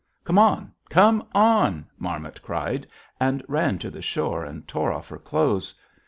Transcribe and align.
"'Come 0.23 0.39
on! 0.39 0.71
Come 0.89 1.27
on!' 1.35 1.85
Marmot 1.99 2.41
cried, 2.41 2.87
and 3.19 3.45
ran 3.47 3.77
to 3.77 3.91
the 3.91 4.01
shore 4.01 4.43
and 4.43 4.67
tore 4.67 4.91
off 4.91 5.09
her 5.09 5.19
clothes. 5.19 5.75